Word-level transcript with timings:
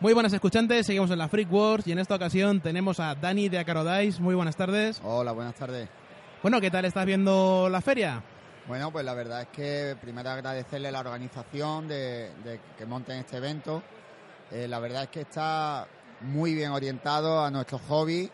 muy 0.00 0.12
buenas 0.12 0.32
escuchantes, 0.32 0.86
seguimos 0.86 1.10
en 1.10 1.18
la 1.18 1.28
Freak 1.28 1.52
Wars 1.52 1.86
y 1.86 1.92
en 1.92 1.98
esta 1.98 2.16
ocasión 2.16 2.60
tenemos 2.60 2.98
a 2.98 3.14
Dani 3.14 3.48
de 3.48 3.58
Acarodais. 3.58 4.18
Muy 4.18 4.34
buenas 4.34 4.56
tardes. 4.56 5.00
Hola, 5.04 5.32
buenas 5.32 5.54
tardes. 5.54 5.88
Bueno, 6.42 6.60
¿qué 6.60 6.70
tal 6.70 6.84
estás 6.84 7.06
viendo 7.06 7.68
la 7.70 7.80
feria? 7.80 8.22
Bueno, 8.66 8.90
pues 8.90 9.04
la 9.04 9.14
verdad 9.14 9.42
es 9.42 9.48
que 9.48 9.96
primero 10.00 10.30
agradecerle 10.30 10.90
la 10.90 11.00
organización 11.00 11.86
de, 11.86 12.30
que 12.76 12.86
monten 12.86 13.18
este 13.18 13.36
evento. 13.36 13.82
Eh, 14.50 14.66
la 14.66 14.80
verdad 14.80 15.04
es 15.04 15.10
que 15.10 15.20
está 15.20 15.86
muy 16.22 16.54
bien 16.54 16.72
orientado 16.72 17.44
a 17.44 17.50
nuestro 17.50 17.78
hobby, 17.78 18.28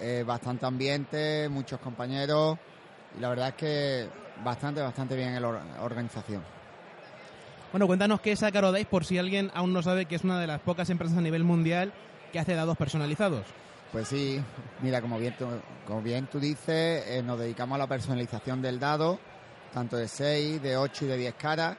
eh, 0.00 0.24
bastante 0.26 0.64
ambiente, 0.64 1.48
muchos 1.50 1.80
compañeros 1.80 2.56
y 3.18 3.20
la 3.20 3.28
verdad 3.28 3.48
es 3.48 3.54
que 3.54 4.08
bastante, 4.42 4.80
bastante 4.80 5.16
bien 5.16 5.40
la 5.40 5.48
organización. 5.82 6.59
Bueno, 7.72 7.86
cuéntanos 7.86 8.20
qué 8.20 8.32
es 8.32 8.42
Acarodais 8.42 8.84
por 8.84 9.04
si 9.04 9.16
alguien 9.16 9.52
aún 9.54 9.72
no 9.72 9.80
sabe 9.80 10.06
que 10.06 10.16
es 10.16 10.24
una 10.24 10.40
de 10.40 10.48
las 10.48 10.60
pocas 10.60 10.90
empresas 10.90 11.16
a 11.16 11.20
nivel 11.20 11.44
mundial 11.44 11.92
que 12.32 12.40
hace 12.40 12.56
dados 12.56 12.76
personalizados. 12.76 13.46
Pues 13.92 14.08
sí, 14.08 14.42
mira, 14.82 15.00
como 15.00 15.20
bien 15.20 15.36
tú, 15.38 15.46
como 15.86 16.02
bien 16.02 16.26
tú 16.26 16.40
dices, 16.40 17.04
eh, 17.06 17.22
nos 17.24 17.38
dedicamos 17.38 17.76
a 17.76 17.78
la 17.78 17.86
personalización 17.86 18.60
del 18.60 18.80
dado, 18.80 19.20
tanto 19.72 19.96
de 19.96 20.08
6, 20.08 20.60
de 20.60 20.76
8 20.76 21.04
y 21.04 21.08
de 21.08 21.16
10 21.16 21.34
caras, 21.34 21.76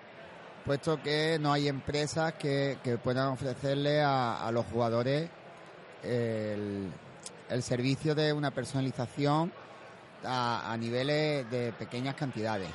puesto 0.65 1.01
que 1.01 1.37
no 1.41 1.51
hay 1.51 1.67
empresas 1.67 2.35
que, 2.35 2.77
puedan 3.03 3.27
ofrecerle 3.27 4.01
a, 4.01 4.49
los 4.53 4.65
jugadores 4.67 5.29
el, 6.03 6.89
servicio 7.61 8.15
de 8.15 8.31
una 8.31 8.51
personalización 8.51 9.51
a 10.23 10.73
niveles 10.79 11.49
de 11.51 11.73
pequeñas 11.73 12.15
cantidades 12.15 12.69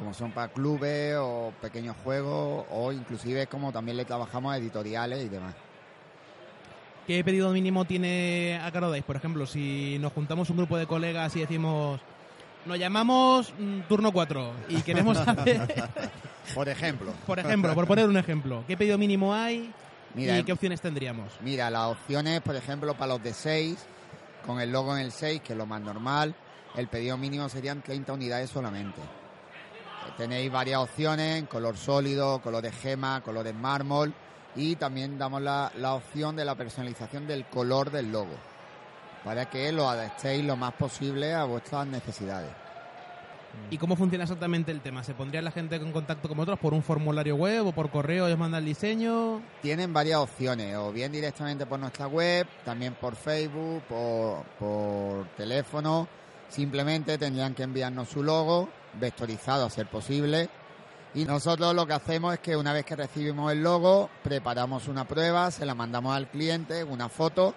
como 0.00 0.14
son 0.14 0.32
para 0.32 0.48
clubes 0.48 1.14
o 1.18 1.52
pequeños 1.60 1.94
juegos 2.02 2.64
o 2.70 2.90
inclusive 2.90 3.46
como 3.46 3.70
también 3.70 3.98
le 3.98 4.06
trabajamos 4.06 4.54
a 4.54 4.56
editoriales 4.56 5.22
y 5.22 5.28
demás. 5.28 5.54
¿Qué 7.06 7.22
pedido 7.22 7.52
mínimo 7.52 7.84
tiene 7.84 8.58
a? 8.62 8.72
Por 9.02 9.16
ejemplo, 9.16 9.46
si 9.46 9.98
nos 10.00 10.12
juntamos 10.14 10.48
un 10.48 10.56
grupo 10.56 10.78
de 10.78 10.86
colegas 10.86 11.36
y 11.36 11.40
decimos, 11.40 12.00
nos 12.64 12.78
llamamos 12.78 13.52
mm, 13.58 13.80
turno 13.88 14.10
4 14.10 14.52
y 14.70 14.76
queremos 14.82 15.18
hacer... 15.18 15.60
por 16.54 16.68
ejemplo. 16.70 17.12
Por 17.26 17.38
ejemplo, 17.38 17.74
por 17.74 17.86
poner 17.86 18.08
un 18.08 18.16
ejemplo. 18.16 18.64
¿Qué 18.66 18.78
pedido 18.78 18.96
mínimo 18.96 19.34
hay 19.34 19.70
y 20.16 20.42
qué 20.44 20.52
opciones 20.52 20.80
tendríamos? 20.80 21.30
Mira, 21.42 21.68
las 21.68 21.88
opciones, 21.88 22.40
por 22.40 22.56
ejemplo, 22.56 22.94
para 22.94 23.14
los 23.14 23.22
de 23.22 23.34
6, 23.34 23.76
con 24.46 24.62
el 24.62 24.72
logo 24.72 24.96
en 24.96 25.04
el 25.04 25.12
6, 25.12 25.42
que 25.42 25.52
es 25.52 25.58
lo 25.58 25.66
más 25.66 25.82
normal, 25.82 26.34
el 26.74 26.88
pedido 26.88 27.18
mínimo 27.18 27.50
serían 27.50 27.82
30 27.82 28.14
unidades 28.14 28.48
solamente. 28.48 29.19
Tenéis 30.16 30.50
varias 30.50 30.80
opciones 30.80 31.38
en 31.38 31.46
color 31.46 31.76
sólido, 31.76 32.40
color 32.42 32.62
de 32.62 32.72
gema, 32.72 33.20
color 33.22 33.46
en 33.46 33.60
mármol 33.60 34.12
y 34.56 34.76
también 34.76 35.18
damos 35.18 35.42
la, 35.42 35.70
opción 35.94 36.36
de 36.36 36.44
la 36.44 36.54
personalización 36.54 37.26
del 37.26 37.46
color 37.46 37.90
del 37.90 38.12
logo 38.12 38.34
para 39.24 39.48
que 39.48 39.70
lo 39.72 39.88
adaptéis 39.88 40.44
lo 40.44 40.56
más 40.56 40.72
posible 40.74 41.34
a 41.34 41.44
vuestras 41.44 41.86
necesidades. 41.86 42.50
¿Y 43.70 43.78
cómo 43.78 43.96
funciona 43.96 44.24
exactamente 44.24 44.70
el 44.70 44.80
tema? 44.80 45.02
¿Se 45.02 45.12
pondría 45.12 45.42
la 45.42 45.50
gente 45.50 45.74
en 45.76 45.92
contacto 45.92 46.28
con 46.28 46.36
vosotros 46.36 46.60
por 46.60 46.72
un 46.72 46.82
formulario 46.82 47.34
web 47.34 47.66
o 47.66 47.72
por 47.72 47.90
correo 47.90 48.26
os 48.26 48.38
manda 48.38 48.58
el 48.58 48.64
diseño? 48.64 49.42
Tienen 49.60 49.92
varias 49.92 50.18
opciones, 50.20 50.76
o 50.76 50.92
bien 50.92 51.10
directamente 51.10 51.66
por 51.66 51.80
nuestra 51.80 52.06
web, 52.06 52.46
también 52.64 52.94
por 52.94 53.16
Facebook, 53.16 53.82
por, 53.88 54.44
por 54.58 55.26
teléfono. 55.36 56.08
Simplemente 56.50 57.16
tendrían 57.16 57.54
que 57.54 57.62
enviarnos 57.62 58.08
su 58.08 58.22
logo 58.22 58.68
vectorizado 58.94 59.66
a 59.66 59.70
ser 59.70 59.86
posible. 59.86 60.48
Y 61.14 61.24
nosotros 61.24 61.74
lo 61.74 61.86
que 61.86 61.92
hacemos 61.92 62.34
es 62.34 62.40
que 62.40 62.56
una 62.56 62.72
vez 62.72 62.84
que 62.84 62.96
recibimos 62.96 63.50
el 63.50 63.62
logo, 63.62 64.10
preparamos 64.22 64.86
una 64.88 65.06
prueba, 65.06 65.50
se 65.50 65.64
la 65.64 65.74
mandamos 65.74 66.14
al 66.14 66.28
cliente, 66.28 66.84
una 66.84 67.08
foto, 67.08 67.54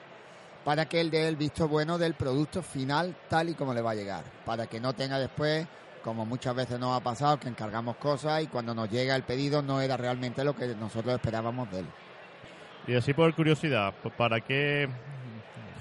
para 0.63 0.85
que 0.87 1.01
él 1.01 1.11
dé 1.11 1.27
el 1.27 1.35
visto 1.35 1.67
bueno 1.67 1.97
del 1.97 2.13
producto 2.13 2.63
final 2.63 3.15
tal 3.29 3.49
y 3.49 3.53
como 3.53 3.73
le 3.73 3.81
va 3.81 3.91
a 3.91 3.95
llegar. 3.95 4.23
Para 4.45 4.67
que 4.67 4.79
no 4.79 4.93
tenga 4.93 5.19
después, 5.19 5.67
como 6.03 6.25
muchas 6.25 6.55
veces 6.55 6.79
nos 6.79 6.95
ha 6.95 7.03
pasado, 7.03 7.39
que 7.39 7.47
encargamos 7.47 7.97
cosas 7.97 8.43
y 8.43 8.47
cuando 8.47 8.73
nos 8.73 8.89
llega 8.89 9.15
el 9.15 9.23
pedido 9.23 9.61
no 9.61 9.81
era 9.81 9.97
realmente 9.97 10.43
lo 10.43 10.55
que 10.55 10.67
nosotros 10.75 11.13
esperábamos 11.13 11.69
de 11.71 11.79
él. 11.79 11.85
Y 12.87 12.95
así 12.95 13.13
por 13.13 13.33
curiosidad, 13.33 13.93
¿para 14.17 14.41
qué 14.41 14.89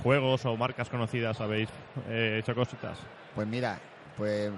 juegos 0.02 0.44
o 0.44 0.56
marcas 0.56 0.88
conocidas 0.88 1.40
habéis 1.40 1.68
eh, 2.08 2.38
hecho 2.40 2.54
cositas? 2.54 2.98
Pues 3.34 3.46
mira, 3.46 3.78
pues 4.16 4.50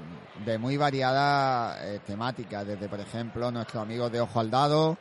de 0.45 0.59
muy 0.59 0.77
variada 0.77 1.87
eh, 1.87 2.01
temática, 2.07 2.65
desde 2.65 2.89
por 2.89 3.01
ejemplo 3.01 3.51
nuestros 3.51 3.83
amigos 3.83 4.11
de 4.11 4.21
Ojo 4.21 4.41
al 4.41 4.51
Dado, 4.51 4.99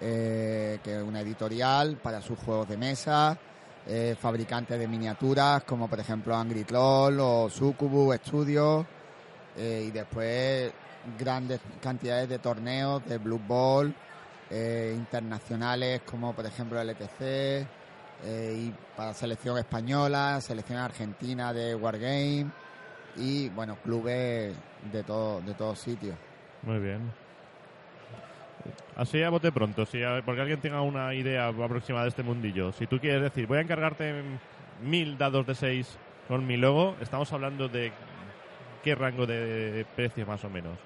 eh, 0.00 0.78
que 0.82 0.96
es 0.96 1.02
una 1.02 1.20
editorial 1.20 1.96
para 1.96 2.22
sus 2.22 2.38
juegos 2.38 2.68
de 2.68 2.76
mesa, 2.76 3.38
fabricantes 4.20 4.78
de 4.78 4.86
miniaturas 4.86 5.64
como 5.64 5.88
por 5.88 5.98
ejemplo 5.98 6.36
Angry 6.36 6.62
Troll 6.62 7.18
o 7.18 7.50
Sucubus 7.50 8.14
Studios, 8.24 8.86
y 9.56 9.90
después 9.90 10.72
grandes 11.18 11.58
cantidades 11.82 12.28
de 12.28 12.38
torneos 12.38 13.04
de 13.04 13.18
Blue 13.18 13.40
Ball, 13.44 13.92
internacionales 14.94 16.02
como 16.08 16.32
por 16.32 16.46
ejemplo 16.46 16.80
el 16.80 16.90
ETC, 16.90 17.66
y 18.24 18.72
para 18.96 19.14
selección 19.14 19.58
española, 19.58 20.40
selección 20.40 20.78
argentina 20.78 21.52
de 21.52 21.74
Wargame 21.74 22.46
y 23.16 23.48
bueno, 23.50 23.76
clubes 23.82 24.54
de 24.92 25.02
todo, 25.02 25.40
de 25.40 25.54
todos 25.54 25.78
sitios. 25.78 26.16
Muy 26.62 26.78
bien. 26.78 27.12
Así 28.96 29.22
a 29.22 29.30
bote 29.30 29.50
pronto, 29.50 29.84
si 29.86 30.00
porque 30.24 30.40
alguien 30.40 30.60
tenga 30.60 30.82
una 30.82 31.14
idea 31.14 31.48
aproximada 31.48 32.04
de 32.04 32.10
este 32.10 32.22
mundillo. 32.22 32.72
Si 32.72 32.86
tú 32.86 32.98
quieres 32.98 33.22
decir, 33.22 33.46
voy 33.46 33.58
a 33.58 33.62
encargarte 33.62 34.22
mil 34.82 35.18
dados 35.18 35.46
de 35.46 35.54
seis 35.54 35.98
con 36.28 36.46
mi 36.46 36.56
logo, 36.56 36.94
estamos 37.00 37.32
hablando 37.32 37.68
de 37.68 37.92
qué 38.84 38.94
rango 38.94 39.26
de 39.26 39.84
precio 39.96 40.26
más 40.26 40.44
o 40.44 40.50
menos. 40.50 40.78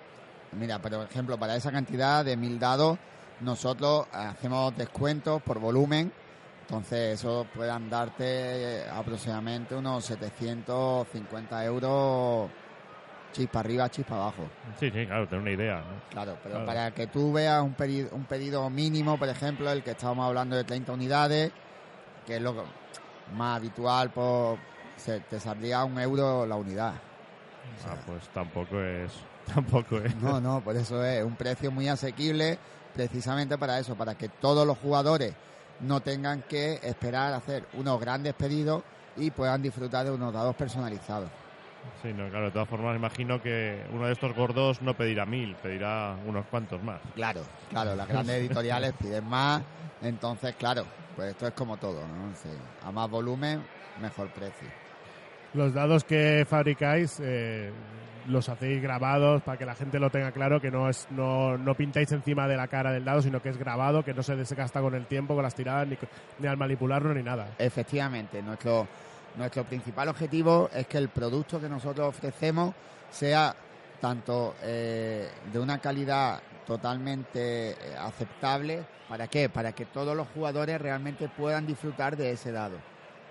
Mira, 0.52 0.78
por 0.78 0.94
ejemplo, 0.94 1.36
para 1.38 1.56
esa 1.56 1.70
cantidad 1.70 2.24
de 2.24 2.36
mil 2.36 2.58
dados, 2.58 2.98
nosotros 3.40 4.06
hacemos 4.12 4.74
descuentos 4.76 5.42
por 5.42 5.58
volumen 5.58 6.12
entonces 6.68 7.20
eso 7.20 7.46
puedan 7.54 7.88
darte 7.88 8.84
aproximadamente 8.90 9.76
unos 9.76 10.04
750 10.04 11.64
euros 11.64 12.50
chispa 13.30 13.60
arriba, 13.60 13.88
chispa 13.88 14.16
abajo. 14.16 14.48
Sí, 14.80 14.90
sí, 14.90 15.06
claro, 15.06 15.28
tener 15.28 15.42
una 15.42 15.50
idea. 15.52 15.84
Claro, 16.10 16.36
pero 16.42 16.64
para 16.66 16.90
que 16.90 17.06
tú 17.06 17.32
veas 17.32 17.62
un 17.62 17.74
pedido, 17.74 18.08
un 18.12 18.24
pedido 18.24 18.68
mínimo, 18.68 19.16
por 19.16 19.28
ejemplo, 19.28 19.70
el 19.70 19.84
que 19.84 19.92
estábamos 19.92 20.26
hablando 20.26 20.56
de 20.56 20.64
30 20.64 20.92
unidades, 20.92 21.52
que 22.26 22.36
es 22.36 22.42
lo 22.42 22.64
más 23.36 23.58
habitual, 23.58 24.10
pues 24.10 24.58
te 25.28 25.38
saldría 25.38 25.84
un 25.84 26.00
euro 26.00 26.46
la 26.46 26.56
unidad. 26.56 26.94
ah, 27.86 27.96
pues 28.06 28.26
tampoco 28.30 28.80
es, 28.80 29.12
tampoco 29.54 29.98
es. 29.98 30.16
No, 30.16 30.40
no, 30.40 30.62
por 30.62 30.74
eso 30.74 31.04
es 31.04 31.22
un 31.22 31.36
precio 31.36 31.70
muy 31.70 31.86
asequible, 31.86 32.58
precisamente 32.92 33.56
para 33.56 33.78
eso, 33.78 33.94
para 33.94 34.16
que 34.16 34.28
todos 34.28 34.66
los 34.66 34.78
jugadores 34.78 35.34
no 35.78 36.00
tengan 36.00 36.42
que 36.42 36.80
esperar 36.82 37.32
a 37.32 37.36
hacer 37.36 37.68
unos 37.72 38.00
grandes 38.00 38.34
pedidos 38.34 38.84
y 39.14 39.30
puedan 39.30 39.62
disfrutar 39.62 40.04
de 40.04 40.12
unos 40.12 40.32
dados 40.32 40.54
personalizados. 40.56 41.30
Sí, 42.02 42.12
no, 42.12 42.28
claro, 42.28 42.46
de 42.46 42.52
todas 42.52 42.68
formas 42.68 42.96
imagino 42.96 43.40
que 43.40 43.86
uno 43.90 44.06
de 44.06 44.12
estos 44.12 44.34
gordos 44.34 44.82
no 44.82 44.94
pedirá 44.96 45.24
mil, 45.24 45.56
pedirá 45.56 46.18
unos 46.22 46.46
cuantos 46.46 46.82
más. 46.82 47.00
Claro, 47.14 47.46
claro, 47.68 47.94
las 47.94 48.08
grandes 48.08 48.36
editoriales 48.40 48.92
piden 48.94 49.24
más, 49.24 49.64
entonces 50.00 50.56
claro, 50.56 50.86
pues 51.14 51.30
esto 51.30 51.46
es 51.46 51.54
como 51.54 51.78
todo, 51.78 52.06
¿no? 52.08 52.32
a 52.80 52.92
más 52.92 53.08
volumen, 53.08 53.66
mejor 53.94 54.30
precio. 54.32 54.85
Los 55.54 55.72
dados 55.72 56.04
que 56.04 56.46
fabricáis, 56.48 57.18
eh, 57.22 57.70
los 58.28 58.48
hacéis 58.48 58.82
grabados 58.82 59.42
para 59.42 59.56
que 59.56 59.64
la 59.64 59.74
gente 59.74 59.98
lo 59.98 60.10
tenga 60.10 60.32
claro, 60.32 60.60
que 60.60 60.70
no 60.70 60.88
es 60.88 61.06
no, 61.10 61.56
no 61.56 61.74
pintáis 61.74 62.10
encima 62.12 62.48
de 62.48 62.56
la 62.56 62.68
cara 62.68 62.92
del 62.92 63.04
dado, 63.04 63.22
sino 63.22 63.40
que 63.40 63.48
es 63.48 63.56
grabado, 63.56 64.04
que 64.04 64.14
no 64.14 64.22
se 64.22 64.36
desgasta 64.36 64.80
con 64.80 64.94
el 64.94 65.06
tiempo, 65.06 65.34
con 65.34 65.42
las 65.42 65.54
tiradas, 65.54 65.88
ni, 65.88 65.96
ni 66.38 66.46
al 66.46 66.56
manipularlo, 66.56 67.14
ni 67.14 67.22
nada. 67.22 67.54
Efectivamente, 67.58 68.42
nuestro, 68.42 68.86
nuestro 69.36 69.64
principal 69.64 70.08
objetivo 70.08 70.68
es 70.74 70.86
que 70.86 70.98
el 70.98 71.08
producto 71.08 71.60
que 71.60 71.68
nosotros 71.68 72.08
ofrecemos 72.08 72.74
sea 73.10 73.54
tanto 74.00 74.54
eh, 74.62 75.28
de 75.52 75.58
una 75.58 75.78
calidad 75.78 76.40
totalmente 76.66 77.70
eh, 77.70 77.76
aceptable. 77.98 78.84
¿Para 79.08 79.28
qué? 79.28 79.48
Para 79.48 79.72
que 79.72 79.86
todos 79.86 80.16
los 80.16 80.26
jugadores 80.28 80.80
realmente 80.80 81.28
puedan 81.28 81.66
disfrutar 81.66 82.16
de 82.16 82.32
ese 82.32 82.50
dado. 82.52 82.76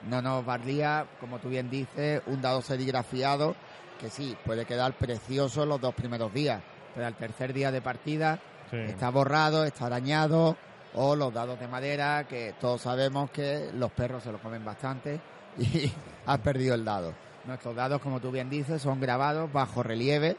No 0.10 0.22
nos 0.22 0.46
valía, 0.46 1.06
como 1.20 1.40
tú 1.40 1.50
bien 1.50 1.70
dices, 1.70 2.22
un 2.28 2.42
dado 2.42 2.62
serigrafiado 2.62 3.56
que 4.00 4.10
sí, 4.10 4.36
puede 4.46 4.66
quedar 4.66 4.94
precioso 4.94 5.66
los 5.66 5.80
dos 5.82 5.94
primeros 5.96 6.34
días, 6.34 6.62
pero 6.94 7.08
al 7.08 7.16
tercer 7.16 7.54
día 7.54 7.72
de 7.72 7.82
partida 7.82 8.40
Sí. 8.70 8.78
está 8.78 9.10
borrado, 9.10 9.64
está 9.64 9.86
arañado, 9.86 10.58
o 10.96 11.16
los 11.16 11.34
dados 11.34 11.60
de 11.60 11.68
madera, 11.68 12.26
que 12.28 12.54
todos 12.60 12.82
sabemos 12.82 13.30
que 13.32 13.70
los 13.74 13.92
perros 13.92 14.24
se 14.24 14.32
los 14.32 14.42
comen 14.42 14.66
bastante 14.66 15.20
y 15.58 15.92
has 16.26 16.40
perdido 16.40 16.74
el 16.76 16.84
dado. 16.84 17.14
Nuestros 17.46 17.76
dados, 17.76 18.02
como 18.02 18.20
tú 18.20 18.32
bien 18.32 18.50
dices, 18.50 18.82
son 18.82 19.00
grabados 19.00 19.52
bajo 19.54 19.84
relieve, 19.84 20.36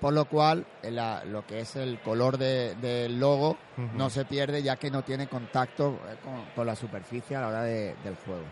por 0.00 0.12
lo 0.12 0.24
cual 0.26 0.66
la- 0.82 1.24
lo 1.24 1.46
que 1.46 1.60
es 1.60 1.76
el 1.76 2.00
color 2.00 2.36
de- 2.36 2.74
del 2.76 3.18
logo 3.20 3.56
no 3.94 4.10
se 4.10 4.24
pierde 4.24 4.62
ya 4.62 4.76
que 4.76 4.90
no 4.90 5.02
tiene 5.02 5.28
contacto 5.28 5.98
eh, 6.10 6.16
con, 6.24 6.44
con 6.54 6.66
la 6.66 6.74
superficie 6.76 7.36
a 7.36 7.40
la 7.42 7.48
hora 7.48 7.62
de- 7.62 7.94
del 8.04 8.16
juego. 8.16 8.42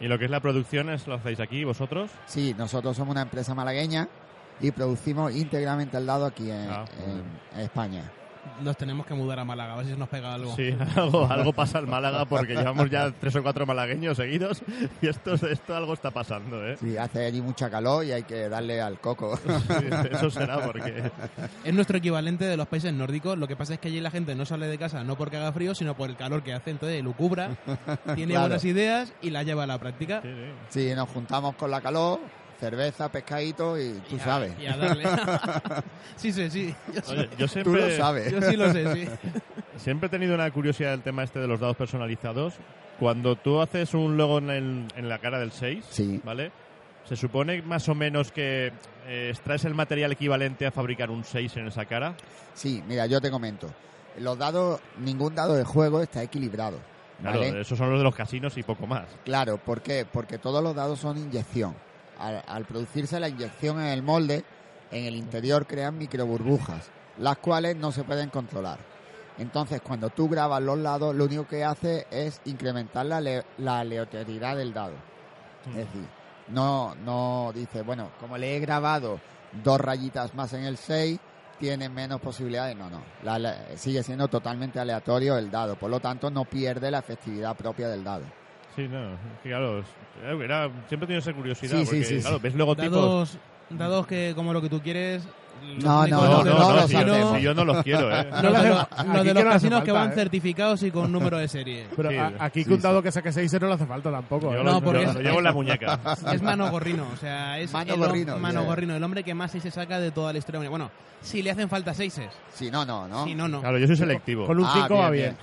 ¿Y 0.00 0.08
lo 0.08 0.18
que 0.18 0.24
es 0.26 0.30
la 0.30 0.40
producción 0.40 0.90
es 0.90 1.06
lo 1.06 1.14
hacéis 1.14 1.40
aquí 1.40 1.64
vosotros? 1.64 2.10
Sí, 2.26 2.54
nosotros 2.58 2.96
somos 2.96 3.12
una 3.12 3.22
empresa 3.22 3.54
malagueña 3.54 4.08
y 4.60 4.70
producimos 4.70 5.34
íntegramente 5.34 5.96
el 5.96 6.06
dado 6.06 6.26
aquí 6.26 6.50
en, 6.50 6.68
Ah, 6.70 6.84
en 7.54 7.60
España. 7.60 8.10
Nos 8.62 8.76
tenemos 8.76 9.04
que 9.06 9.14
mudar 9.14 9.38
a 9.40 9.44
Málaga, 9.44 9.72
a 9.74 9.76
ver 9.76 9.86
si 9.86 9.92
se 9.92 9.98
nos 9.98 10.08
pega 10.08 10.34
algo. 10.34 10.54
Sí, 10.54 10.74
algo, 10.96 11.26
algo 11.30 11.52
pasa 11.52 11.80
en 11.80 11.90
Málaga 11.90 12.24
porque 12.24 12.54
llevamos 12.54 12.88
ya 12.88 13.10
tres 13.10 13.34
o 13.36 13.42
cuatro 13.42 13.66
malagueños 13.66 14.16
seguidos 14.16 14.62
y 15.02 15.08
esto, 15.08 15.34
esto 15.34 15.76
algo 15.76 15.92
está 15.94 16.10
pasando, 16.10 16.64
¿eh? 16.66 16.76
Sí, 16.78 16.96
hace 16.96 17.24
allí 17.26 17.40
mucha 17.40 17.68
calor 17.68 18.04
y 18.04 18.12
hay 18.12 18.22
que 18.22 18.48
darle 18.48 18.80
al 18.80 19.00
coco. 19.00 19.36
Sí, 19.36 19.86
eso 20.10 20.30
será 20.30 20.60
porque... 20.60 21.10
Es 21.64 21.74
nuestro 21.74 21.98
equivalente 21.98 22.44
de 22.44 22.56
los 22.56 22.68
países 22.68 22.92
nórdicos. 22.92 23.36
Lo 23.38 23.48
que 23.48 23.56
pasa 23.56 23.74
es 23.74 23.80
que 23.80 23.88
allí 23.88 24.00
la 24.00 24.10
gente 24.10 24.34
no 24.34 24.44
sale 24.46 24.66
de 24.68 24.78
casa 24.78 25.02
no 25.04 25.16
porque 25.16 25.36
haga 25.36 25.52
frío, 25.52 25.74
sino 25.74 25.94
por 25.96 26.08
el 26.08 26.16
calor 26.16 26.42
que 26.42 26.52
hace. 26.52 26.70
Entonces, 26.70 27.02
lucubra, 27.02 27.56
tiene 28.14 28.32
Claro. 28.34 28.46
buenas 28.48 28.64
ideas 28.64 29.12
y 29.22 29.30
las 29.30 29.44
lleva 29.44 29.64
a 29.64 29.66
la 29.66 29.78
práctica. 29.78 30.20
Sí, 30.22 30.28
sí. 30.70 30.88
Sí, 30.88 30.94
nos 30.94 31.08
juntamos 31.08 31.54
con 31.56 31.70
la 31.70 31.80
calor, 31.80 32.20
cerveza, 32.70 33.10
pescadito 33.10 33.78
y 33.78 33.92
tú 34.08 34.16
Y 34.16 34.20
a- 34.20 34.24
sabes. 34.24 34.52
Y 34.60 34.66
a 34.66 34.76
darle. 34.76 35.04
sí, 36.16 36.32
sí, 36.32 36.50
sí. 36.50 36.74
Yo, 36.94 37.00
Oye, 37.12 37.28
yo 37.38 37.46
Tú 37.46 37.48
siempre, 37.52 37.90
lo 37.90 37.96
sabes. 37.96 38.32
yo 38.32 38.40
sí 38.42 38.56
lo 38.56 38.72
sé, 38.72 38.94
sí. 38.94 39.08
siempre 39.76 40.06
he 40.06 40.10
tenido 40.10 40.34
una 40.34 40.50
curiosidad 40.50 40.90
del 40.92 41.02
tema 41.02 41.22
este 41.24 41.38
de 41.40 41.46
los 41.46 41.60
dados 41.60 41.76
personalizados. 41.76 42.54
Cuando 42.98 43.36
tú 43.36 43.60
haces 43.60 43.92
un 43.94 44.16
logo 44.16 44.38
en, 44.38 44.50
el- 44.50 44.86
en 44.96 45.08
la 45.08 45.18
cara 45.18 45.38
del 45.38 45.52
6, 45.52 45.84
Sí. 45.90 46.20
¿vale? 46.24 46.52
Se 47.08 47.16
supone 47.16 47.60
más 47.62 47.86
o 47.88 47.94
menos 47.94 48.32
que 48.32 48.72
eh, 49.06 49.28
extraes 49.30 49.64
el 49.66 49.74
material 49.74 50.12
equivalente 50.12 50.64
a 50.66 50.70
fabricar 50.70 51.10
un 51.10 51.22
6 51.24 51.56
en 51.58 51.66
esa 51.66 51.84
cara. 51.84 52.14
Sí, 52.54 52.82
mira, 52.88 53.06
yo 53.06 53.20
te 53.20 53.30
comento. 53.30 53.68
Los 54.18 54.38
dados, 54.38 54.80
ningún 54.98 55.34
dado 55.34 55.54
de 55.54 55.64
juego 55.64 56.00
está 56.00 56.22
equilibrado. 56.22 56.78
Claro, 57.20 57.40
¿vale? 57.40 57.60
esos 57.60 57.76
son 57.76 57.90
los 57.90 57.98
de 57.98 58.04
los 58.04 58.14
casinos 58.14 58.56
y 58.56 58.62
poco 58.62 58.86
más. 58.86 59.04
Claro, 59.24 59.58
¿por 59.58 59.82
qué? 59.82 60.06
Porque 60.10 60.38
todos 60.38 60.62
los 60.62 60.74
dados 60.74 60.98
son 61.00 61.18
inyección. 61.18 61.74
Al, 62.18 62.42
al 62.46 62.64
producirse 62.64 63.18
la 63.20 63.28
inyección 63.28 63.80
en 63.80 63.86
el 63.86 64.02
molde, 64.02 64.44
en 64.90 65.04
el 65.06 65.16
interior 65.16 65.66
crean 65.66 65.98
microburbujas, 65.98 66.90
las 67.18 67.38
cuales 67.38 67.76
no 67.76 67.90
se 67.92 68.04
pueden 68.04 68.30
controlar. 68.30 68.78
Entonces, 69.38 69.80
cuando 69.80 70.10
tú 70.10 70.28
grabas 70.28 70.62
los 70.62 70.78
lados, 70.78 71.14
lo 71.14 71.24
único 71.24 71.46
que 71.46 71.64
hace 71.64 72.06
es 72.10 72.40
incrementar 72.44 73.06
la, 73.06 73.20
la 73.58 73.78
aleatoriedad 73.80 74.56
del 74.56 74.72
dado. 74.72 74.94
Es 75.70 75.74
decir, 75.74 76.06
no, 76.48 76.94
no 77.04 77.50
dice, 77.54 77.82
bueno, 77.82 78.10
como 78.20 78.38
le 78.38 78.56
he 78.56 78.60
grabado 78.60 79.18
dos 79.64 79.80
rayitas 79.80 80.34
más 80.34 80.52
en 80.52 80.64
el 80.64 80.76
6, 80.76 81.18
tiene 81.58 81.88
menos 81.88 82.20
posibilidades. 82.20 82.76
No, 82.76 82.88
no. 82.90 83.00
La- 83.24 83.38
la- 83.40 83.76
sigue 83.76 84.02
siendo 84.04 84.28
totalmente 84.28 84.78
aleatorio 84.78 85.36
el 85.36 85.50
dado. 85.50 85.76
Por 85.76 85.90
lo 85.90 85.98
tanto, 86.00 86.30
no 86.30 86.44
pierde 86.44 86.90
la 86.90 86.98
efectividad 86.98 87.56
propia 87.56 87.88
del 87.88 88.04
dado. 88.04 88.24
Sí, 88.76 88.88
no, 88.88 89.16
claro, 89.42 89.84
era- 90.42 90.68
siempre 90.88 91.04
he 91.04 91.06
tenido 91.06 91.18
esa 91.18 91.32
curiosidad. 91.32 91.78
Sí, 91.78 91.84
porque, 91.84 92.04
sí, 92.04 92.20
claro, 92.20 92.36
sí. 92.36 92.42
ves 92.42 92.54
logotipos. 92.54 92.92
Dados, 92.92 93.38
dados 93.70 94.06
que, 94.06 94.32
como 94.34 94.52
lo 94.52 94.60
que 94.60 94.68
tú 94.68 94.80
quieres. 94.80 95.22
No, 95.82 96.06
no, 96.06 96.06
No, 96.06 96.44
no, 96.44 96.44
los 96.44 96.58
no, 96.58 96.72
los 96.74 96.86
si, 96.86 96.92
yo, 96.92 96.98
hacemos. 97.00 97.36
si 97.36 97.42
yo 97.42 97.54
no 97.54 97.64
los 97.64 97.82
quiero, 97.82 98.14
¿eh? 98.16 98.28
Los 98.42 99.24
de 99.24 99.34
los, 99.34 99.44
casinos 99.44 99.82
que 99.82 99.92
van 99.92 100.10
¿eh? 100.10 100.14
certificados 100.14 100.82
y 100.84 100.90
con 100.90 101.10
número 101.10 101.38
de 101.38 101.48
serie. 101.48 101.86
Pero 101.96 102.10
Sí, 102.10 102.16
a- 102.16 102.32
aquí 102.38 102.60
sí, 102.62 102.66
que 102.68 102.74
un 102.74 102.80
sí. 102.80 102.82
dado 102.82 103.02
que 103.02 103.10
saque 103.10 103.32
6 103.32 103.52
no 103.60 103.66
le 103.68 103.74
hace 103.74 103.86
falta 103.86 104.10
tampoco. 104.10 104.52
Yo 104.52 104.60
¿eh? 104.60 104.64
lo, 104.64 104.72
No, 104.72 104.80
porque 104.80 105.04
lo 105.06 105.20
llevo 105.20 105.38
en 105.38 105.44
la 105.44 105.52
muñeca. 105.52 105.98
Es 106.32 106.42
mano 106.42 106.70
gorrino, 106.70 107.06
o 107.12 107.16
sea, 107.16 107.58
es 107.58 107.72
Mano 107.72 107.96
gorrino, 107.96 108.38
mano 108.38 108.60
yeah. 108.60 108.68
gorrino, 108.68 108.94
el 108.96 109.02
hombre 109.02 109.24
que 109.24 109.34
más 109.34 109.50
se 109.52 109.70
saca 109.70 109.98
de 109.98 110.10
toda 110.10 110.32
la 110.32 110.38
historia. 110.38 110.68
Bueno, 110.70 110.90
si 111.22 111.42
le 111.42 111.50
hacen 111.50 111.68
falta 111.68 111.94
seises, 111.94 112.28
Si 112.52 112.70
no, 112.70 112.84
no, 112.84 113.08
¿no? 113.08 113.24
si 113.24 113.34
no, 113.34 113.48
no. 113.48 113.60
Claro, 113.60 113.78
yo 113.78 113.86
soy 113.86 113.96
selectivo. 113.96 114.46
Con 114.46 114.58
un 114.58 114.66
Ah, 114.66 114.72
5 114.74 114.94
va 114.96 115.10
bien. 115.10 115.36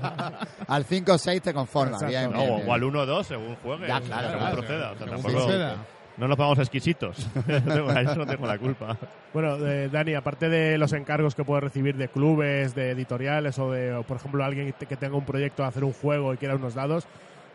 Al 0.68 0.84
5 0.84 1.12
o 1.12 1.18
6 1.18 1.42
te 1.42 1.52
conformas. 1.54 2.06
Bien, 2.06 2.30
o 2.34 2.72
al 2.72 2.84
1 2.84 3.00
o 3.00 3.06
2, 3.06 3.26
según 3.26 3.56
juegue, 3.62 3.88
Ya, 3.88 4.00
claro, 4.00 4.30
según 4.30 4.50
proceda. 4.50 4.92
O 4.92 4.96
sea, 4.96 5.06
Según 5.06 5.22
tampoco- 5.22 5.46
proceda. 5.46 5.76
No 6.18 6.28
nos 6.28 6.36
pagamos 6.36 6.58
exquisitos. 6.58 7.28
a 7.48 8.00
eso 8.02 8.16
no 8.16 8.26
tengo 8.26 8.46
la 8.46 8.58
culpa. 8.58 8.96
Bueno, 9.32 9.56
eh, 9.66 9.88
Dani, 9.90 10.14
aparte 10.14 10.48
de 10.48 10.76
los 10.78 10.92
encargos 10.92 11.34
que 11.34 11.44
puedes 11.44 11.62
recibir 11.64 11.96
de 11.96 12.08
clubes, 12.08 12.74
de 12.74 12.90
editoriales 12.90 13.58
o 13.58 13.70
de, 13.70 13.94
o, 13.94 14.02
por 14.02 14.16
ejemplo, 14.16 14.44
alguien 14.44 14.72
que 14.72 14.96
tenga 14.96 15.16
un 15.16 15.24
proyecto 15.24 15.62
de 15.62 15.68
hacer 15.68 15.84
un 15.84 15.92
juego 15.92 16.34
y 16.34 16.36
quiera 16.36 16.56
unos 16.56 16.74
dados, 16.74 17.06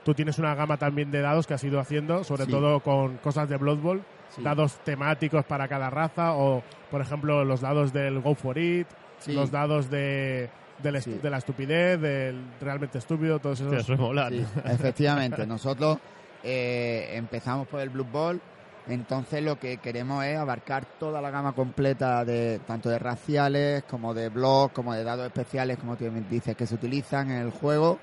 tú 0.04 0.14
tienes 0.14 0.38
una 0.40 0.56
gama 0.56 0.78
también 0.78 1.12
de 1.12 1.22
dados 1.22 1.46
que 1.48 1.54
has 1.54 1.64
ido 1.64 1.80
haciendo, 1.80 2.24
sobre 2.24 2.46
Sí. 2.46 2.52
todo 2.52 2.80
con 2.80 3.18
cosas 3.18 3.50
de 3.50 3.58
Blood 3.58 3.78
Bowl, 3.80 4.02
Sí. 4.30 4.42
dados 4.44 4.78
temáticos 4.84 5.46
para 5.46 5.68
cada 5.68 5.90
raza 5.90 6.34
o, 6.34 6.64
por 6.90 7.02
ejemplo, 7.02 7.44
los 7.46 7.62
dados 7.62 7.94
del 7.94 8.20
Go 8.20 8.34
for 8.36 8.58
It, 8.58 8.88
Sí. 9.20 9.34
los 9.34 9.52
dados 9.52 9.90
de, 9.90 10.50
del 10.82 11.00
de 11.22 11.30
la 11.30 11.38
estupidez, 11.38 12.00
del 12.02 12.42
realmente 12.60 12.98
estúpido, 12.98 13.40
todos 13.40 13.60
esos. 13.62 13.74
Eso 13.74 13.94
es 13.94 14.00
molar. 14.00 14.32
Sí, 14.32 14.46
efectivamente. 14.66 15.46
Nosotros 15.48 15.98
eh, 16.44 17.12
empezamos 17.14 17.68
por 17.68 17.80
el 17.80 17.90
Blue 17.90 18.06
Ball, 18.12 18.42
entonces 18.88 19.42
lo 19.42 19.58
que 19.58 19.78
queremos 19.78 20.26
es 20.26 20.38
abarcar 20.38 20.86
toda 21.00 21.22
la 21.22 21.32
gama 21.32 21.54
completa 21.54 22.26
de 22.26 22.60
tanto 22.68 22.90
de 22.90 23.00
raciales 23.00 23.84
como 23.84 24.14
de 24.14 24.30
blogs, 24.30 24.74
como 24.74 24.94
de 24.94 25.04
dados 25.04 25.26
especiales, 25.26 25.78
como 25.78 25.96
tú 25.96 26.10
dices, 26.30 26.56
que 26.56 26.68
se 26.68 26.76
utilizan 26.76 27.32
en 27.32 27.38
el 27.38 27.52
juego. 27.52 28.00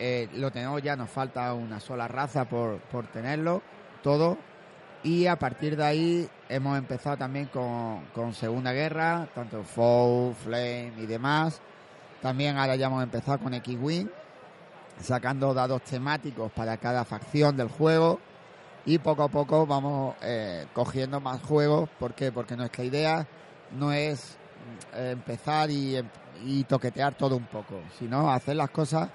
Eh, 0.00 0.28
lo 0.34 0.50
tenemos 0.50 0.82
ya, 0.82 0.96
nos 0.96 1.10
falta 1.10 1.54
una 1.54 1.78
sola 1.78 2.08
raza 2.08 2.44
por, 2.44 2.78
por 2.80 3.06
tenerlo, 3.06 3.62
todo. 4.02 4.36
Y 5.04 5.26
a 5.26 5.36
partir 5.36 5.76
de 5.76 5.84
ahí 5.84 6.28
hemos 6.48 6.76
empezado 6.76 7.16
también 7.16 7.46
con, 7.46 8.04
con 8.14 8.34
Segunda 8.34 8.72
Guerra, 8.72 9.28
tanto 9.32 9.62
Foe, 9.62 10.34
Flame 10.34 10.92
y 10.98 11.06
demás. 11.06 11.60
También 12.20 12.56
ahora 12.56 12.74
ya 12.74 12.86
hemos 12.86 13.02
empezado 13.02 13.38
con 13.38 13.54
X-Wing, 13.54 14.08
sacando 15.00 15.54
dados 15.54 15.82
temáticos 15.82 16.50
para 16.50 16.76
cada 16.78 17.04
facción 17.04 17.56
del 17.56 17.68
juego. 17.68 18.20
Y 18.84 18.98
poco 18.98 19.22
a 19.22 19.28
poco 19.28 19.66
vamos 19.66 20.16
eh, 20.22 20.66
cogiendo 20.72 21.20
más 21.20 21.40
juegos. 21.42 21.88
¿Por 21.98 22.14
qué? 22.14 22.32
Porque 22.32 22.56
nuestra 22.56 22.84
idea 22.84 23.26
no 23.78 23.92
es 23.92 24.36
eh, 24.94 25.10
empezar 25.12 25.70
y, 25.70 25.96
em- 25.96 26.08
y 26.44 26.64
toquetear 26.64 27.14
todo 27.14 27.36
un 27.36 27.46
poco, 27.46 27.80
sino 27.98 28.30
hacer 28.30 28.56
las 28.56 28.70
cosas 28.70 29.08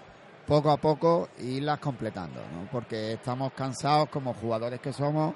poco 0.45 0.71
a 0.71 0.77
poco 0.77 1.27
e 1.37 1.43
irlas 1.43 1.79
completando, 1.79 2.39
¿no? 2.39 2.69
Porque 2.71 3.13
estamos 3.13 3.51
cansados 3.51 4.07
como 4.07 4.33
jugadores 4.33 4.79
que 4.79 4.93
somos 4.93 5.33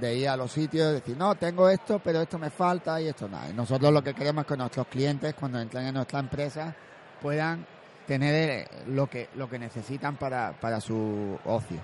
de 0.00 0.16
ir 0.16 0.28
a 0.28 0.36
los 0.36 0.52
sitios 0.52 0.90
y 0.90 0.94
decir, 0.94 1.16
no, 1.16 1.34
tengo 1.34 1.68
esto, 1.68 1.98
pero 1.98 2.20
esto 2.20 2.38
me 2.38 2.50
falta 2.50 3.00
y 3.00 3.08
esto 3.08 3.28
nada. 3.28 3.50
Y 3.50 3.52
nosotros 3.52 3.92
lo 3.92 4.02
que 4.02 4.14
queremos 4.14 4.42
es 4.42 4.48
que 4.48 4.56
nuestros 4.56 4.86
clientes, 4.86 5.34
cuando 5.34 5.58
entren 5.60 5.86
en 5.86 5.94
nuestra 5.94 6.20
empresa, 6.20 6.74
puedan 7.20 7.66
tener 8.06 8.34
eh, 8.34 8.68
lo 8.88 9.08
que, 9.08 9.28
lo 9.34 9.48
que 9.48 9.58
necesitan 9.58 10.16
para, 10.16 10.52
para 10.52 10.80
su 10.80 11.36
ocio. 11.44 11.78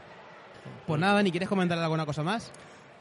Pues 0.86 1.00
nada, 1.00 1.14
Dani, 1.14 1.30
¿quieres 1.30 1.48
comentar 1.48 1.78
alguna 1.78 2.04
cosa 2.06 2.22
más? 2.22 2.50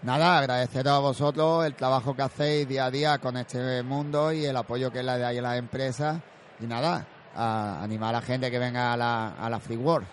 Nada, 0.01 0.37
agradeceros 0.39 0.93
a 0.93 0.99
vosotros 0.99 1.65
el 1.65 1.73
trabajo 1.75 2.15
que 2.15 2.21
hacéis 2.21 2.67
día 2.67 2.85
a 2.85 2.91
día 2.91 3.17
con 3.17 3.35
este 3.35 3.83
mundo 3.83 4.31
y 4.31 4.45
el 4.45 4.55
apoyo 4.55 4.91
que 4.91 5.03
le 5.03 5.17
dais 5.17 5.39
a 5.39 5.41
las 5.41 5.57
empresas. 5.57 6.19
Y 6.61 6.65
nada, 6.67 7.05
a 7.35 7.83
animar 7.83 8.09
a 8.15 8.19
la 8.19 8.21
gente 8.21 8.49
que 8.49 8.59
venga 8.59 8.93
a 8.93 8.97
la, 8.97 9.29
a 9.39 9.49
la 9.49 9.59
Free 9.59 9.77
World. 9.77 10.07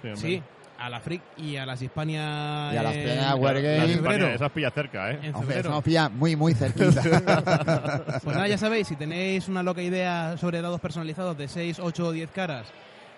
Sí, 0.00 0.08
hombre. 0.08 0.20
Sí, 0.20 0.42
a 0.78 0.90
la 0.90 1.00
Frick 1.00 1.22
y 1.36 1.56
a 1.56 1.64
las 1.64 1.80
Hispania. 1.80 2.70
Y 2.72 2.76
a 2.76 2.82
las 2.82 2.96
Hispania 2.96 3.34
Wargame. 3.36 4.34
Esas 4.34 4.50
pilla 4.50 4.70
cerca, 4.72 5.12
¿eh? 5.12 5.18
En 5.22 5.34
Hombre, 5.34 5.40
febrero. 5.40 5.60
eso 5.60 5.70
nos 5.70 5.84
pilla 5.84 6.08
muy, 6.08 6.34
muy 6.34 6.54
cerquita. 6.54 7.02
Pues 8.24 8.36
nada, 8.36 8.48
ya 8.48 8.58
sabéis, 8.58 8.88
si 8.88 8.96
tenéis 8.96 9.46
una 9.48 9.62
loca 9.62 9.82
idea 9.82 10.36
sobre 10.36 10.60
dados 10.60 10.80
personalizados 10.80 11.36
de 11.38 11.46
6, 11.46 11.78
8 11.80 12.06
o 12.06 12.12
10 12.12 12.30
caras, 12.32 12.66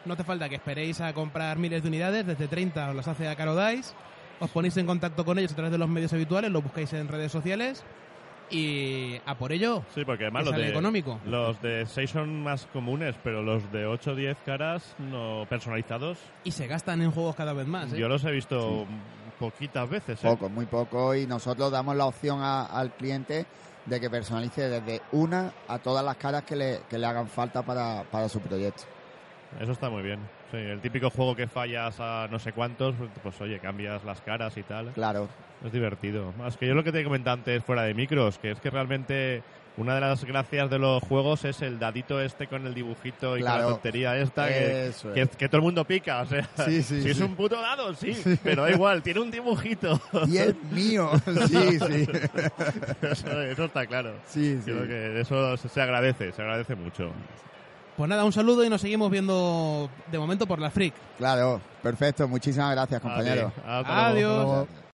no 0.04 0.14
hace 0.14 0.24
falta 0.24 0.48
que 0.48 0.56
esperéis 0.56 1.00
a 1.00 1.12
comprar 1.12 1.58
miles 1.58 1.82
de 1.82 1.88
unidades, 1.88 2.26
desde 2.26 2.48
30 2.48 2.90
os 2.90 2.96
las 2.96 3.08
hace 3.08 3.28
a 3.28 3.36
Caro 3.36 3.54
Dice, 3.56 3.94
os 4.40 4.50
ponéis 4.50 4.76
en 4.76 4.86
contacto 4.86 5.24
con 5.24 5.38
ellos 5.38 5.52
a 5.52 5.54
través 5.56 5.72
de 5.72 5.78
los 5.78 5.88
medios 5.88 6.12
habituales, 6.12 6.50
lo 6.50 6.60
buscáis 6.62 6.92
en 6.92 7.08
redes 7.08 7.30
sociales 7.32 7.82
y 8.50 9.16
a 9.24 9.34
por 9.36 9.52
ello. 9.52 9.82
Sí, 9.94 10.04
porque 10.04 10.24
además 10.24 10.44
los 10.46 10.56
de, 10.56 10.68
económico. 10.68 11.18
los 11.24 11.60
de 11.62 11.86
6 11.86 12.10
son 12.10 12.42
más 12.42 12.66
comunes, 12.72 13.14
pero 13.24 13.42
los 13.42 13.70
de 13.72 13.86
8 13.86 14.10
o 14.12 14.14
10 14.14 14.36
caras 14.44 14.94
no 14.98 15.46
personalizados, 15.48 16.18
Y 16.44 16.50
se 16.50 16.66
gastan 16.66 17.00
en 17.02 17.10
juegos 17.10 17.34
cada 17.36 17.52
vez 17.52 17.66
más. 17.66 17.92
¿eh? 17.92 17.98
yo 17.98 18.08
los 18.08 18.22
he 18.24 18.30
visto 18.30 18.86
poquitas 19.38 19.88
veces. 19.88 20.22
¿eh? 20.22 20.28
Poco, 20.28 20.48
muy 20.48 20.66
poco. 20.66 21.14
Y 21.14 21.26
nosotros 21.26 21.70
damos 21.72 21.96
la 21.96 22.06
opción 22.06 22.40
a- 22.42 22.66
al 22.66 22.92
cliente 22.92 23.46
de 23.86 24.00
que 24.00 24.08
personalice 24.10 24.68
desde 24.68 25.00
una 25.12 25.52
a 25.68 25.78
todas 25.78 26.04
las 26.04 26.16
caras 26.16 26.42
que 26.44 26.56
le, 26.56 26.80
que 26.88 26.98
le 26.98 27.06
hagan 27.06 27.28
falta 27.28 27.62
para, 27.62 28.02
para 28.04 28.28
su 28.28 28.40
proyecto. 28.40 28.82
Eso 29.60 29.72
está 29.72 29.88
muy 29.90 30.02
bien. 30.02 30.18
Sí, 30.50 30.56
el 30.56 30.80
típico 30.80 31.10
juego 31.10 31.34
que 31.36 31.46
fallas 31.46 31.96
a 32.00 32.28
no 32.30 32.38
sé 32.38 32.52
cuántos, 32.52 32.94
pues 33.22 33.40
oye, 33.40 33.58
cambias 33.58 34.04
las 34.04 34.20
caras 34.20 34.56
y 34.56 34.62
tal. 34.62 34.92
Claro, 34.92 35.28
Es 35.64 35.72
divertido. 35.72 36.32
Más 36.38 36.56
que 36.56 36.66
yo 36.66 36.74
lo 36.74 36.84
que 36.84 36.92
te 36.92 37.04
comenté 37.04 37.30
antes 37.30 37.64
fuera 37.64 37.82
de 37.82 37.94
micros, 37.94 38.38
que 38.38 38.50
es 38.50 38.60
que 38.60 38.70
realmente 38.70 39.42
una 39.76 39.96
de 39.96 40.00
las 40.00 40.24
gracias 40.24 40.70
de 40.70 40.78
los 40.78 41.02
juegos 41.02 41.44
es 41.44 41.60
el 41.62 41.80
dadito 41.80 42.20
este 42.20 42.46
con 42.46 42.64
el 42.66 42.74
dibujito 42.74 43.36
y 43.36 43.40
con 43.42 43.50
la 43.50 43.62
tontería 43.62 44.16
esta 44.16 44.46
que, 44.46 44.88
es. 44.88 45.04
que 45.36 45.48
todo 45.48 45.56
el 45.58 45.62
mundo 45.64 45.84
pica. 45.84 46.20
O 46.20 46.26
sea, 46.26 46.48
Sí, 46.64 46.82
sí, 46.82 47.02
si 47.02 47.10
es 47.10 47.20
un 47.20 47.34
puto 47.34 47.60
dado, 47.60 47.92
sí, 47.94 48.16
pero 48.42 48.62
da 48.62 48.70
igual, 48.70 49.02
tiene 49.02 49.20
un 49.20 49.30
dibujito. 49.30 50.00
Y 50.28 50.38
es 50.38 50.54
mío. 50.70 51.10
Sí, 51.48 51.78
sí. 51.78 52.06
eso, 53.02 53.42
eso 53.42 53.64
está 53.64 53.86
claro. 53.86 54.12
Sí, 54.26 54.58
sí. 54.64 54.70
Creo 54.70 54.86
que 54.86 55.20
eso 55.20 55.56
se 55.56 55.80
agradece, 55.80 56.32
se 56.32 56.42
agradece 56.42 56.74
mucho. 56.76 57.12
Pues 57.96 58.10
nada, 58.10 58.24
un 58.24 58.32
saludo 58.32 58.64
y 58.64 58.68
nos 58.68 58.80
seguimos 58.80 59.10
viendo 59.10 59.88
de 60.10 60.18
momento 60.18 60.46
por 60.46 60.58
la 60.58 60.70
Freak. 60.70 60.94
Claro, 61.16 61.60
perfecto. 61.82 62.26
Muchísimas 62.26 62.72
gracias, 62.72 63.00
compañero. 63.00 63.48
A 63.48 63.50
ti. 63.50 63.60
Hasta 63.64 64.12
luego. 64.12 64.32
Adiós. 64.32 64.32
Hasta 64.32 64.44
luego. 64.54 64.83